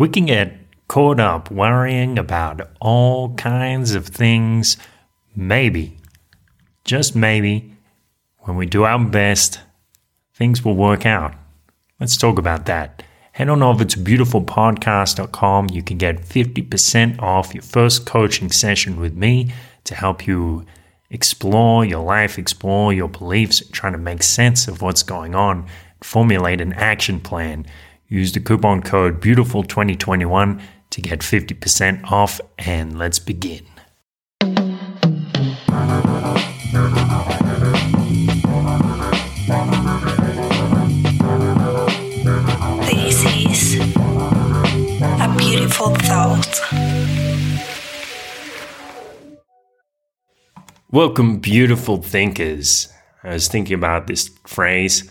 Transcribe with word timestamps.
we 0.00 0.08
can 0.08 0.24
get 0.24 0.56
caught 0.88 1.20
up 1.20 1.50
worrying 1.50 2.18
about 2.18 2.70
all 2.80 3.34
kinds 3.34 3.94
of 3.94 4.06
things. 4.06 4.78
Maybe, 5.36 5.98
just 6.84 7.14
maybe, 7.14 7.74
when 8.38 8.56
we 8.56 8.64
do 8.64 8.84
our 8.84 8.98
best, 9.04 9.60
things 10.32 10.64
will 10.64 10.74
work 10.74 11.04
out. 11.04 11.34
Let's 12.00 12.16
talk 12.16 12.38
about 12.38 12.64
that. 12.64 13.02
Head 13.32 13.50
on 13.50 13.62
over 13.62 13.84
to 13.84 13.98
beautifulpodcast.com. 13.98 15.68
You 15.70 15.82
can 15.82 15.98
get 15.98 16.22
50% 16.22 17.20
off 17.20 17.52
your 17.52 17.62
first 17.62 18.06
coaching 18.06 18.50
session 18.50 18.98
with 18.98 19.14
me 19.14 19.52
to 19.84 19.94
help 19.94 20.26
you 20.26 20.64
explore 21.10 21.84
your 21.84 22.02
life, 22.02 22.38
explore 22.38 22.94
your 22.94 23.08
beliefs, 23.08 23.62
trying 23.70 23.92
to 23.92 23.98
make 23.98 24.22
sense 24.22 24.66
of 24.66 24.80
what's 24.80 25.02
going 25.02 25.34
on, 25.34 25.66
formulate 26.02 26.62
an 26.62 26.72
action 26.72 27.20
plan. 27.20 27.66
Use 28.12 28.32
the 28.32 28.40
coupon 28.40 28.82
code 28.82 29.20
BEAUTIFUL2021 29.20 30.60
to 30.90 31.00
get 31.00 31.20
50% 31.20 32.10
off, 32.10 32.40
and 32.58 32.98
let's 32.98 33.20
begin. 33.20 33.64
This 42.82 43.24
is 43.24 43.78
a 45.20 45.34
beautiful 45.38 45.94
thought. 45.94 46.60
Welcome, 50.90 51.38
beautiful 51.38 52.02
thinkers. 52.02 52.92
I 53.22 53.34
was 53.34 53.46
thinking 53.46 53.74
about 53.74 54.08
this 54.08 54.30
phrase 54.48 55.08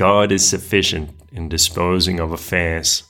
God 0.00 0.32
is 0.32 0.48
sufficient 0.48 1.10
in 1.30 1.50
disposing 1.50 2.20
of 2.20 2.32
affairs. 2.32 3.02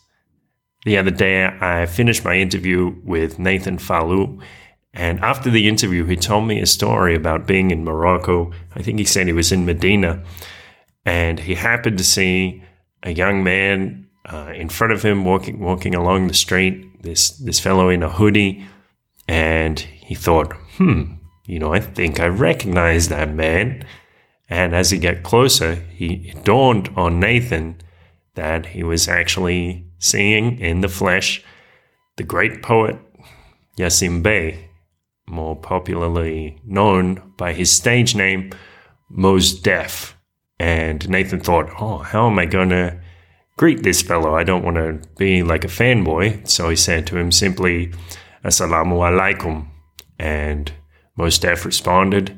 The 0.84 0.98
other 0.98 1.12
day, 1.12 1.44
I 1.44 1.86
finished 1.86 2.24
my 2.24 2.34
interview 2.34 2.96
with 3.04 3.38
Nathan 3.38 3.78
Falou, 3.78 4.42
and 4.92 5.20
after 5.20 5.50
the 5.50 5.68
interview, 5.68 6.04
he 6.04 6.16
told 6.16 6.48
me 6.48 6.60
a 6.60 6.66
story 6.66 7.14
about 7.14 7.46
being 7.46 7.70
in 7.70 7.84
Morocco. 7.84 8.50
I 8.74 8.82
think 8.82 8.98
he 8.98 9.04
said 9.04 9.28
he 9.28 9.32
was 9.32 9.52
in 9.52 9.64
Medina, 9.64 10.24
and 11.04 11.38
he 11.38 11.54
happened 11.54 11.96
to 11.98 12.02
see 12.02 12.64
a 13.04 13.12
young 13.12 13.44
man 13.44 14.08
uh, 14.24 14.52
in 14.52 14.68
front 14.68 14.92
of 14.92 15.04
him 15.04 15.24
walking 15.24 15.60
walking 15.60 15.94
along 15.94 16.26
the 16.26 16.34
street. 16.34 17.04
This 17.04 17.30
this 17.38 17.60
fellow 17.60 17.88
in 17.88 18.02
a 18.02 18.10
hoodie, 18.10 18.66
and 19.28 19.78
he 19.78 20.16
thought, 20.16 20.52
"Hmm, 20.76 21.02
you 21.46 21.60
know, 21.60 21.72
I 21.72 21.78
think 21.78 22.18
I 22.18 22.26
recognize 22.26 23.10
that 23.10 23.32
man." 23.32 23.86
And 24.50 24.74
as 24.74 24.90
he 24.90 24.98
got 24.98 25.22
closer, 25.22 25.76
he 25.76 26.34
dawned 26.42 26.90
on 26.96 27.20
Nathan 27.20 27.80
that 28.34 28.66
he 28.66 28.82
was 28.82 29.08
actually 29.08 29.86
seeing 29.98 30.58
in 30.58 30.80
the 30.80 30.88
flesh 30.88 31.42
the 32.16 32.24
great 32.24 32.60
poet 32.60 32.98
Yasiin 33.78 34.22
Bey, 34.22 34.68
more 35.26 35.56
popularly 35.56 36.60
known 36.64 37.32
by 37.36 37.52
his 37.52 37.70
stage 37.70 38.14
name 38.14 38.50
Mos 39.08 39.52
Def. 39.52 40.16
And 40.58 41.08
Nathan 41.08 41.40
thought, 41.40 41.70
oh, 41.80 41.98
how 41.98 42.26
am 42.26 42.38
I 42.38 42.44
going 42.44 42.68
to 42.70 43.00
greet 43.56 43.82
this 43.82 44.02
fellow? 44.02 44.34
I 44.34 44.44
don't 44.44 44.64
want 44.64 44.76
to 44.76 45.00
be 45.16 45.42
like 45.42 45.64
a 45.64 45.68
fanboy. 45.68 46.46
So 46.46 46.68
he 46.68 46.76
said 46.76 47.06
to 47.06 47.16
him 47.16 47.32
simply, 47.32 47.92
Assalamu 48.44 48.98
alaikum. 48.98 49.68
And 50.18 50.72
Mos 51.16 51.38
Def 51.38 51.64
responded, 51.64 52.36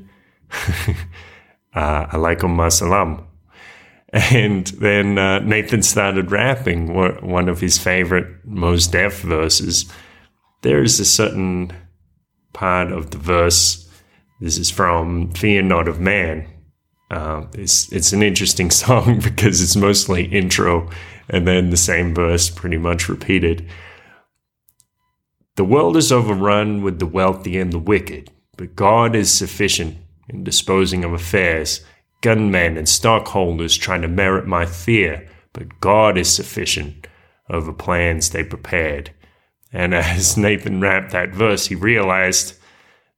uh, 1.75 2.06
alaikum 2.06 2.56
assalam. 2.56 3.25
And 4.12 4.67
then 4.67 5.19
uh, 5.19 5.39
Nathan 5.39 5.83
started 5.83 6.31
rapping 6.31 6.92
one 6.92 7.48
of 7.48 7.61
his 7.61 7.79
favorite 7.79 8.45
Mos 8.45 8.87
Def 8.87 9.20
verses. 9.20 9.91
There 10.61 10.83
is 10.83 11.01
a 11.01 11.06
certain 11.06 11.73
part 12.53 12.92
of 12.92 13.11
the 13.11 13.19
verse. 13.19 13.89
This 14.39 14.59
is 14.59 14.70
from 14.70 15.31
Fear 15.31 15.62
Not 15.62 15.89
of 15.89 15.98
Man. 15.98 16.47
Uh, 17.11 17.47
it's 17.55 17.91
it's 17.91 18.13
an 18.13 18.23
interesting 18.23 18.70
song 18.83 19.20
because 19.20 19.63
it's 19.63 19.77
mostly 19.77 20.24
intro 20.24 20.91
and 21.29 21.47
then 21.47 21.70
the 21.70 21.77
same 21.77 22.14
verse 22.14 22.51
pretty 22.51 22.79
much 22.79 23.08
repeated. 23.08 23.67
The 25.57 25.64
world 25.64 25.97
is 25.97 26.13
overrun 26.13 26.83
with 26.83 26.98
the 26.98 27.07
wealthy 27.07 27.58
and 27.58 27.73
the 27.73 27.79
wicked, 27.79 28.30
but 28.57 28.77
God 28.77 29.14
is 29.14 29.30
sufficient 29.30 29.97
in 30.33 30.45
disposing 30.45 31.05
of 31.05 31.13
affairs 31.13 31.85
gunmen 32.23 32.79
and 32.79 32.89
stockholders 32.89 33.77
trying 33.77 34.01
to 34.01 34.09
merit 34.09 34.47
my 34.47 34.65
fear, 34.65 35.29
but 35.53 35.81
God 35.81 36.17
is 36.17 36.33
sufficient 36.33 37.07
over 37.51 37.73
plans 37.73 38.31
they 38.31 38.45
prepared. 38.45 39.11
And 39.73 39.95
as 39.95 40.37
Nathan 40.39 40.81
rapped 40.81 41.13
that 41.13 41.35
verse, 41.35 41.67
he 41.67 41.75
realized 41.75 42.55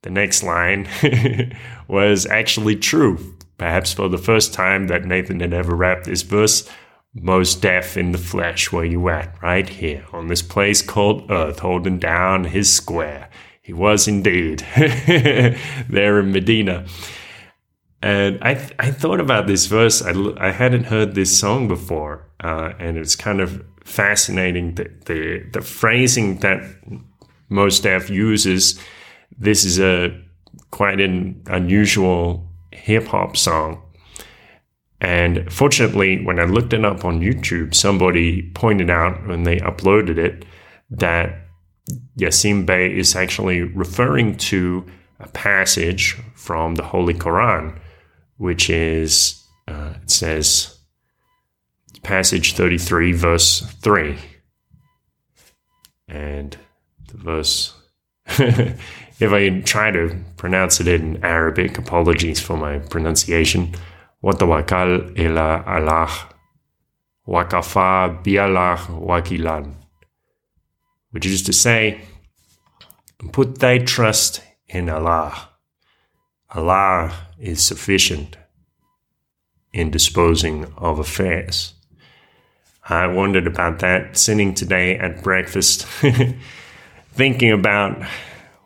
the 0.02 0.10
next 0.10 0.42
line 0.42 0.88
was 1.88 2.26
actually 2.26 2.76
true. 2.76 3.36
Perhaps 3.56 3.92
for 3.92 4.08
the 4.08 4.18
first 4.18 4.52
time 4.52 4.88
that 4.88 5.04
Nathan 5.04 5.40
had 5.40 5.54
ever 5.54 5.76
rapped 5.76 6.06
this 6.06 6.22
verse, 6.22 6.68
Mos 7.14 7.54
Def 7.54 7.96
in 7.96 8.10
the 8.10 8.18
flesh, 8.18 8.72
where 8.72 8.84
you 8.84 9.08
at? 9.08 9.40
Right 9.40 9.68
here, 9.68 10.04
on 10.12 10.26
this 10.26 10.42
place 10.42 10.82
called 10.82 11.30
Earth, 11.30 11.60
holding 11.60 12.00
down 12.00 12.44
his 12.44 12.74
square. 12.74 13.30
He 13.64 13.72
was 13.72 14.06
indeed 14.06 14.58
there 14.76 16.20
in 16.20 16.32
Medina. 16.32 16.84
And 18.02 18.38
I, 18.42 18.52
th- 18.52 18.74
I 18.78 18.90
thought 18.90 19.20
about 19.20 19.46
this 19.46 19.64
verse. 19.64 20.02
I, 20.02 20.10
l- 20.10 20.38
I 20.38 20.50
hadn't 20.50 20.84
heard 20.84 21.14
this 21.14 21.38
song 21.38 21.66
before. 21.66 22.28
Uh, 22.40 22.74
and 22.78 22.98
it's 22.98 23.16
kind 23.16 23.40
of 23.40 23.64
fascinating 23.82 24.74
that 24.74 25.06
the, 25.06 25.46
the 25.50 25.62
phrasing 25.62 26.40
that 26.40 26.62
Mos 27.48 27.80
Def 27.80 28.10
uses. 28.10 28.78
This 29.38 29.64
is 29.64 29.80
a 29.80 30.14
quite 30.70 31.00
an 31.00 31.42
unusual 31.46 32.46
hip 32.70 33.06
hop 33.06 33.34
song. 33.34 33.80
And 35.00 35.50
fortunately, 35.50 36.22
when 36.22 36.38
I 36.38 36.44
looked 36.44 36.74
it 36.74 36.84
up 36.84 37.02
on 37.06 37.22
YouTube, 37.22 37.74
somebody 37.74 38.42
pointed 38.54 38.90
out 38.90 39.26
when 39.26 39.44
they 39.44 39.56
uploaded 39.60 40.18
it 40.18 40.44
that 40.90 41.43
Yasiin 42.18 42.66
Bey 42.66 42.96
is 42.96 43.14
actually 43.14 43.62
referring 43.62 44.36
to 44.36 44.84
a 45.20 45.28
passage 45.28 46.16
from 46.34 46.74
the 46.76 46.82
Holy 46.82 47.14
Quran 47.14 47.78
which 48.36 48.68
is, 48.70 49.42
uh, 49.68 49.94
it 50.02 50.10
says, 50.10 50.78
passage 52.02 52.54
33, 52.54 53.12
verse 53.12 53.60
3. 53.60 54.18
And 56.08 56.56
the 57.10 57.16
verse, 57.16 57.74
if 58.26 59.32
I 59.32 59.60
try 59.60 59.90
to 59.90 60.16
pronounce 60.36 60.80
it 60.80 60.88
in 60.88 61.24
Arabic, 61.24 61.78
apologies 61.78 62.40
for 62.40 62.56
my 62.56 62.78
pronunciation. 62.78 63.72
Watawakal 64.22 65.18
ila 65.18 65.64
Allah, 65.66 66.10
wakafa 67.28 68.22
biallah 68.24 68.78
wakilan. 68.88 69.74
Which 71.14 71.26
is 71.26 71.42
to 71.44 71.52
say, 71.52 72.00
put 73.30 73.60
thy 73.60 73.78
trust 73.78 74.42
in 74.68 74.90
Allah 74.90 75.50
Allah 76.54 77.12
is 77.38 77.60
sufficient 77.60 78.36
in 79.72 79.90
disposing 79.90 80.72
of 80.76 81.00
affairs. 81.00 81.74
I 82.88 83.08
wondered 83.08 83.46
about 83.48 83.80
that 83.80 84.16
sitting 84.16 84.54
today 84.54 84.96
at 84.96 85.22
breakfast, 85.22 85.84
thinking 87.12 87.50
about, 87.50 88.06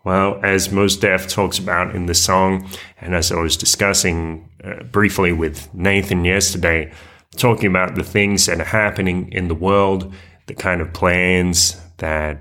well, 0.04 0.38
as 0.42 0.70
Mos 0.70 0.96
Def 0.96 1.28
talks 1.28 1.58
about 1.58 1.94
in 1.94 2.06
the 2.06 2.14
song, 2.14 2.68
and 3.00 3.14
as 3.14 3.32
I 3.32 3.40
was 3.40 3.56
discussing 3.56 4.50
uh, 4.62 4.82
briefly 4.84 5.32
with 5.32 5.72
Nathan 5.72 6.26
yesterday, 6.26 6.92
talking 7.36 7.68
about 7.68 7.94
the 7.94 8.02
things 8.02 8.46
that 8.46 8.60
are 8.60 8.64
happening 8.64 9.32
in 9.32 9.48
the 9.48 9.54
world, 9.54 10.12
the 10.46 10.54
kind 10.54 10.82
of 10.82 10.92
plans 10.92 11.80
that 11.98 12.40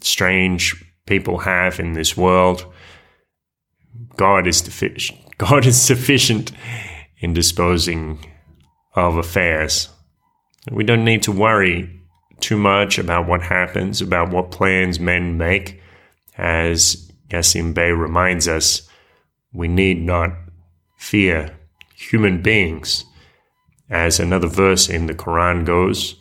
strange 0.00 0.84
people 1.06 1.38
have 1.38 1.78
in 1.80 1.92
this 1.92 2.16
world 2.16 2.66
God 4.16 4.46
is 4.46 4.58
sufficient. 4.58 5.20
God 5.38 5.66
is 5.66 5.80
sufficient 5.80 6.52
in 7.18 7.32
disposing 7.32 8.24
of 8.94 9.16
affairs. 9.16 9.88
We 10.70 10.84
don't 10.84 11.04
need 11.04 11.22
to 11.24 11.32
worry 11.32 12.00
too 12.40 12.56
much 12.56 12.98
about 12.98 13.26
what 13.26 13.42
happens, 13.42 14.00
about 14.00 14.30
what 14.30 14.50
plans 14.50 15.00
men 15.00 15.36
make. 15.36 15.80
As 16.36 17.10
Yasiin 17.30 17.74
Bey 17.74 17.90
reminds 17.90 18.48
us, 18.48 18.88
we 19.52 19.68
need 19.68 20.00
not 20.02 20.30
fear 20.96 21.56
human 21.94 22.42
beings. 22.42 23.04
As 23.90 24.18
another 24.18 24.48
verse 24.48 24.88
in 24.88 25.06
the 25.06 25.14
Quran 25.14 25.64
goes, 25.64 26.16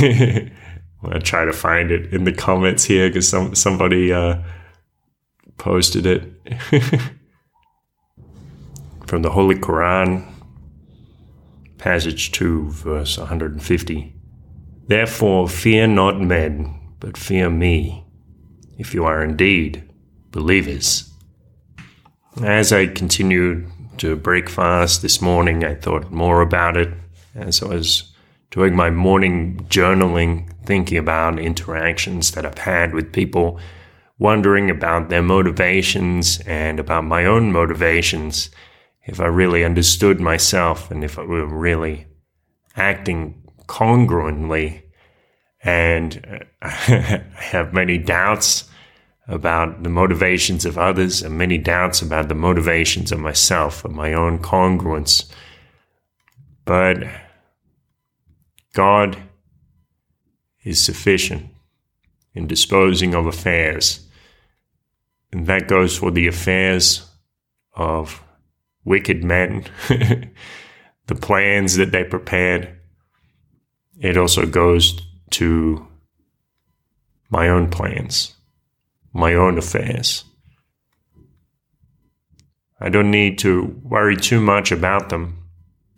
To 1.02 1.18
try 1.18 1.46
to 1.46 1.52
find 1.52 1.90
it 1.90 2.12
in 2.12 2.24
the 2.24 2.32
comments 2.32 2.84
here 2.84 3.08
because 3.08 3.26
some, 3.26 3.54
somebody 3.54 4.12
uh, 4.12 4.36
posted 5.56 6.04
it 6.04 6.30
from 9.06 9.22
the 9.22 9.30
Holy 9.30 9.54
Quran, 9.54 10.30
passage 11.78 12.32
2, 12.32 12.70
verse 12.70 13.16
150. 13.16 14.14
Therefore, 14.88 15.48
fear 15.48 15.86
not 15.86 16.20
men, 16.20 16.78
but 17.00 17.16
fear 17.16 17.48
me, 17.48 18.04
if 18.78 18.92
you 18.92 19.04
are 19.06 19.24
indeed 19.24 19.90
believers. 20.30 21.10
As 22.42 22.74
I 22.74 22.86
continued 22.86 23.70
to 23.98 24.16
break 24.16 24.50
fast 24.50 25.00
this 25.00 25.22
morning, 25.22 25.64
I 25.64 25.74
thought 25.74 26.12
more 26.12 26.42
about 26.42 26.76
it 26.76 26.92
as 27.34 27.62
I 27.62 27.68
was 27.68 28.09
doing 28.50 28.74
my 28.74 28.90
morning 28.90 29.64
journaling, 29.68 30.48
thinking 30.64 30.98
about 30.98 31.38
interactions 31.38 32.32
that 32.32 32.44
I've 32.44 32.58
had 32.58 32.92
with 32.92 33.12
people, 33.12 33.60
wondering 34.18 34.70
about 34.70 35.08
their 35.08 35.22
motivations 35.22 36.40
and 36.40 36.80
about 36.80 37.04
my 37.04 37.24
own 37.24 37.52
motivations, 37.52 38.50
if 39.04 39.20
I 39.20 39.26
really 39.26 39.64
understood 39.64 40.20
myself 40.20 40.90
and 40.90 41.02
if 41.04 41.18
I 41.18 41.22
were 41.22 41.46
really 41.46 42.06
acting 42.76 43.42
congruently. 43.66 44.82
And 45.62 46.44
uh, 46.60 46.68
I 46.68 47.22
have 47.38 47.72
many 47.72 47.98
doubts 47.98 48.64
about 49.28 49.84
the 49.84 49.88
motivations 49.88 50.64
of 50.64 50.76
others 50.76 51.22
and 51.22 51.38
many 51.38 51.56
doubts 51.56 52.02
about 52.02 52.28
the 52.28 52.34
motivations 52.34 53.12
of 53.12 53.20
myself 53.20 53.84
and 53.84 53.94
my 53.94 54.12
own 54.12 54.40
congruence. 54.40 55.30
But 56.64 57.04
God 58.72 59.16
is 60.62 60.82
sufficient 60.82 61.46
in 62.34 62.46
disposing 62.46 63.14
of 63.14 63.26
affairs. 63.26 64.06
And 65.32 65.46
that 65.46 65.68
goes 65.68 65.96
for 65.96 66.10
the 66.10 66.26
affairs 66.26 67.08
of 67.74 68.22
wicked 68.84 69.24
men, 69.24 69.64
the 69.88 71.14
plans 71.14 71.76
that 71.76 71.92
they 71.92 72.04
prepared. 72.04 72.76
It 73.98 74.16
also 74.16 74.46
goes 74.46 75.00
to 75.30 75.86
my 77.28 77.48
own 77.48 77.70
plans, 77.70 78.34
my 79.12 79.34
own 79.34 79.58
affairs. 79.58 80.24
I 82.80 82.88
don't 82.88 83.10
need 83.10 83.38
to 83.40 83.78
worry 83.82 84.16
too 84.16 84.40
much 84.40 84.72
about 84.72 85.10
them 85.10 85.39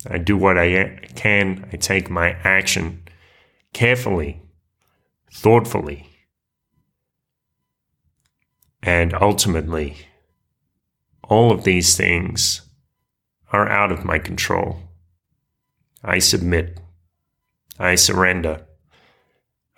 I 0.09 0.19
do 0.19 0.37
what 0.37 0.59
I 0.59 0.99
can. 1.15 1.69
I 1.73 1.77
take 1.77 2.11
my 2.11 2.31
action 2.45 3.03
carefully, 3.73 4.43
thoughtfully, 5.33 6.09
and 8.83 9.15
ultimately, 9.15 10.07
all 11.23 11.53
of 11.53 11.65
these 11.65 11.97
things 11.97 12.63
are 13.53 13.69
out 13.69 13.93
of 13.93 14.05
my 14.05 14.19
control. 14.19 14.81
I 16.03 16.19
submit. 16.19 16.81
I 17.79 17.95
surrender. 17.95 18.67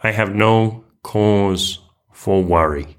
I 0.02 0.12
have 0.12 0.34
no 0.34 0.84
cause 1.02 1.80
for 2.12 2.42
worry. 2.42 2.96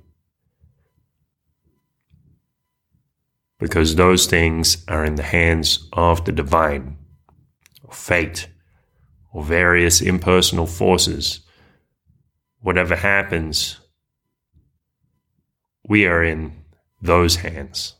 Because 3.57 3.95
those 3.95 4.27
things 4.27 4.85
are 4.87 5.03
in 5.03 5.15
the 5.15 5.23
hands 5.23 5.89
of 5.93 6.25
the 6.25 6.31
divine 6.31 6.97
fate, 7.93 8.47
or 9.33 9.43
various 9.43 10.01
impersonal 10.01 10.65
forces, 10.65 11.41
whatever 12.61 12.95
happens, 12.95 13.79
we 15.87 16.05
are 16.05 16.23
in 16.23 16.53
those 17.01 17.37
hands. 17.37 17.95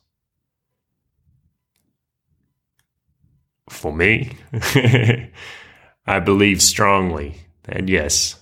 For 3.70 3.94
me, 3.94 4.38
I 6.08 6.20
believe 6.20 6.62
strongly 6.62 7.42
that 7.64 7.90
yes, 7.90 8.40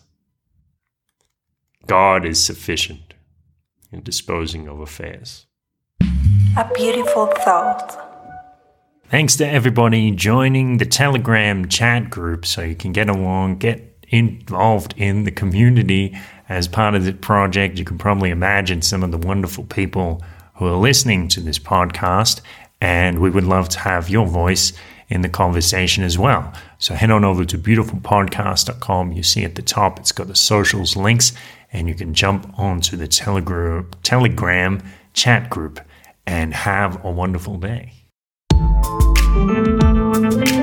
God 1.88 2.26
is 2.26 2.44
sufficient 2.44 3.14
in 3.92 4.04
disposing 4.04 4.68
of 4.68 4.80
affairs. 4.80 5.46
A 6.56 6.70
beautiful 6.76 7.28
thought. 7.28 8.13
Thanks 9.10 9.36
to 9.36 9.48
everybody 9.48 10.10
joining 10.12 10.78
the 10.78 10.86
Telegram 10.86 11.68
chat 11.68 12.10
group 12.10 12.46
so 12.46 12.62
you 12.62 12.74
can 12.74 12.94
get 12.94 13.10
along, 13.10 13.58
get 13.58 13.96
involved 14.10 14.96
in 14.98 15.24
the 15.24 15.32
community 15.32 16.18
as 16.50 16.68
part 16.68 16.96
of 16.96 17.04
the 17.04 17.14
project. 17.14 17.78
You 17.78 17.86
can 17.86 17.98
probably 17.98 18.32
imagine 18.32 18.82
some 18.82 19.04
of 19.04 19.12
the 19.12 19.18
wonderful 19.18 19.66
people 19.66 20.24
who 20.56 20.66
are 20.66 20.78
listening 20.78 21.28
to 21.30 21.42
this 21.42 21.60
podcast, 21.60 22.42
and 22.82 23.20
we 23.20 23.30
would 23.30 23.44
love 23.44 23.70
to 23.70 23.80
have 23.80 24.10
your 24.10 24.26
voice 24.26 24.74
in 25.10 25.22
the 25.22 25.30
conversation 25.30 26.04
as 26.04 26.18
well. 26.18 26.52
So 26.80 26.96
head 26.96 27.12
on 27.12 27.24
over 27.24 27.46
to 27.46 27.58
beautifulpodcast.com. 27.58 29.12
You 29.12 29.24
see 29.24 29.44
at 29.44 29.56
the 29.56 29.62
top, 29.62 30.00
it's 30.00 30.12
got 30.12 30.28
the 30.28 30.36
socials 30.36 30.96
links, 30.96 31.34
and 31.72 31.88
you 31.88 31.94
can 31.94 32.14
jump 32.14 32.52
onto 32.58 32.98
the 32.98 33.08
Telegram, 33.08 33.90
Telegram 34.02 34.82
chat 35.14 35.50
group 35.50 35.80
and 36.26 36.54
have 36.54 37.04
a 37.06 37.12
wonderful 37.12 37.58
day. 37.58 38.03
Thank 39.34 40.52
you. 40.52 40.63